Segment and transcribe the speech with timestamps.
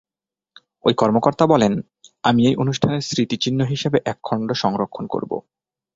[0.85, 1.73] ওই কর্মকর্তা বলেন,
[2.23, 5.31] "আমি এই অনুষ্ঠানের স্মৃতিচিহ্ন হিসেবে এক খণ্ড সংরক্ষণ করব।"